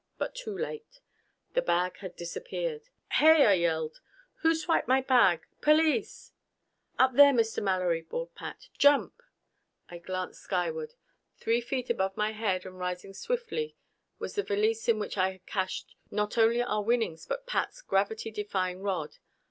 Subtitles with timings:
[0.17, 0.99] But too late.
[1.53, 2.89] The bag had disappeared.
[3.11, 4.01] "Hey!" I yelled.
[4.37, 5.45] "Who swiped my bag?
[5.61, 6.31] Police!"
[6.97, 7.61] "Up there, Mr.
[7.61, 8.69] Mallory!" bawled Pat.
[8.79, 9.21] "Jump!"
[9.91, 10.95] I glanced skyward.
[11.37, 13.75] Three feet above my head and rising swiftly
[14.17, 18.31] was the valise in which I had cached not only our winnings but Pat's gravity
[18.31, 19.17] defying rod!